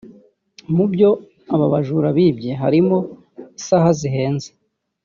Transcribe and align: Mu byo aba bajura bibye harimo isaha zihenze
Mu 0.75 0.85
byo 0.91 1.09
aba 1.53 1.65
bajura 1.73 2.09
bibye 2.17 2.51
harimo 2.61 2.97
isaha 3.59 3.87
zihenze 3.99 4.49